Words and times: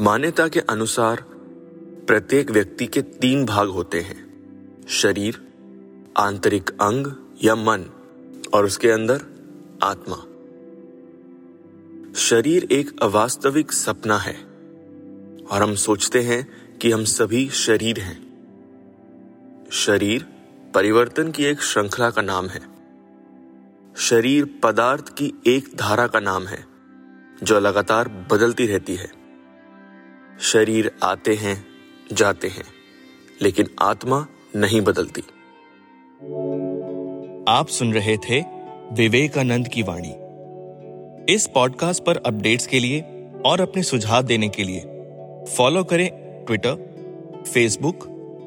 मान्यता 0.00 0.48
के 0.48 0.60
अनुसार 0.60 1.20
प्रत्येक 2.06 2.50
व्यक्ति 2.50 2.86
के 2.86 3.02
तीन 3.02 3.46
भाग 3.46 3.68
होते 3.68 4.00
हैं। 4.00 4.24
शरीर, 4.88 5.40
आंतरिक 6.16 6.70
अंग 6.70 7.06
या 7.44 7.54
मन, 7.54 7.84
और 8.54 8.64
उसके 8.64 8.90
अंदर 8.90 9.22
आत्मा। 9.82 10.16
शरीर 12.14 12.68
एक 12.72 13.00
अवास्तविक 13.02 13.72
सपना 13.72 14.18
है, 14.18 14.34
और 15.50 15.62
हम 15.62 15.74
सोचते 15.74 16.20
हैं 16.20 16.76
कि 16.78 16.90
हम 16.90 17.04
सभी 17.04 17.50
शरीर 17.50 18.00
हैं। 18.00 18.24
शरीर 19.72 20.26
परिवर्तन 20.74 21.30
की 21.30 21.44
एक 21.44 21.62
श्रृंखला 21.62 22.10
का 22.10 22.22
नाम 22.22 22.46
है। 22.46 22.60
शरीर 23.96 24.60
पदार्थ 24.62 25.08
की 25.08 25.32
एक 25.46 25.76
धारा 25.76 26.06
का 26.06 26.20
नाम 26.20 26.46
है, 26.46 26.66
जो 27.42 27.60
लगातार 27.60 28.08
बदलती 28.08 28.66
रहती 28.66 28.94
है। 28.94 29.23
शरीर 30.44 30.90
आते 31.02 31.34
हैं, 31.34 31.66
जाते 32.12 32.48
हैं, 32.48 32.64
लेकिन 33.42 33.68
आत्मा 33.82 34.26
नहीं 34.56 34.80
बदलती। 34.80 35.20
आप 37.48 37.66
सुन 37.68 37.94
रहे 37.94 38.16
थे 38.16 38.40
विवेकानंद 38.92 39.68
की 39.68 39.82
वाणी। 39.82 40.14
इस 41.34 41.46
पॉडकास्ट 41.46 42.04
पर 42.04 42.16
अपडेट्स 42.16 42.66
के 42.66 42.80
लिए 42.80 43.00
और 43.46 43.60
अपने 43.60 43.82
सुझाव 43.82 44.22
देने 44.22 44.48
के 44.48 44.64
लिए 44.64 44.80
फॉलो 45.56 45.84
करें 45.84 46.10
ट्विटर 46.44 46.74
फेसबुक 47.54 47.98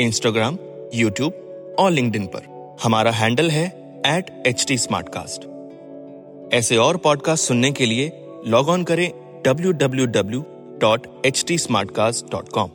इंस्टाग्राम 0.00 0.58
यूट्यूब 0.94 1.32
और 1.78 1.90
लिंक्डइन 1.90 2.26
पर। 2.26 2.76
हमारा 2.82 3.10
हैंडल 3.10 3.50
है 3.50 3.66
एट 4.06 4.46
एच 4.46 4.66
टी 4.68 4.74
ऐसे 6.56 6.76
और 6.76 6.96
पॉडकास्ट 6.96 7.44
सुनने 7.44 7.72
के 7.72 7.86
लिए 7.86 8.26
लॉग 8.46 8.68
ऑन 8.68 8.84
करें 8.84 9.10
www.htsmartcast.com 10.82 12.70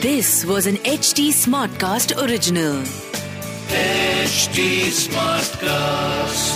This 0.00 0.44
was 0.44 0.66
an 0.66 0.76
HD 0.76 1.30
Smartcast 1.32 2.16
original. 2.22 2.76
HD 3.68 4.86
Smartcast. 4.94 6.55